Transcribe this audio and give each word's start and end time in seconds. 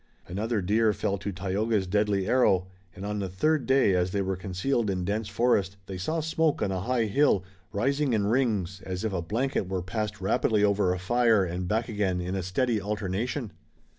Another 0.27 0.61
deer 0.63 0.93
fell 0.93 1.19
to 1.19 1.31
Tayoga's 1.31 1.85
deadly 1.85 2.27
arrow, 2.27 2.65
and 2.95 3.05
on 3.05 3.19
the 3.19 3.29
third 3.29 3.67
day 3.67 3.93
as 3.93 4.09
they 4.09 4.21
were 4.23 4.35
concealed 4.35 4.89
in 4.89 5.05
dense 5.05 5.27
forest 5.29 5.77
they 5.85 5.95
saw 5.95 6.19
smoke 6.21 6.63
on 6.63 6.71
a 6.71 6.81
high 6.81 7.03
hill, 7.05 7.43
rising 7.71 8.13
in 8.13 8.25
rings, 8.25 8.81
as 8.83 9.03
if 9.03 9.13
a 9.13 9.21
blanket 9.21 9.67
were 9.69 9.83
passed 9.83 10.19
rapidly 10.19 10.63
over 10.63 10.91
a 10.91 10.97
fire 10.97 11.43
and 11.45 11.67
back 11.67 11.87
again 11.87 12.19
in 12.19 12.33
a 12.33 12.41
steady 12.41 12.81
alternation. 12.81 13.51